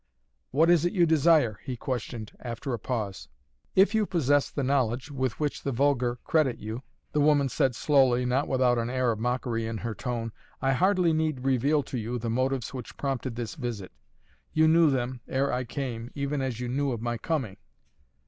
[0.49, 3.27] "What is it you desire?" he questioned after a pause.
[3.75, 6.81] "If you possess the knowledge with which the vulgar credit you,"
[7.11, 11.13] the woman said slowly, not without an air of mockery in her tone, "I hardly
[11.13, 13.91] need reveal to you the motives which prompted this visit!
[14.51, 17.57] You knew them, ere I came, even as you knew of my coming!"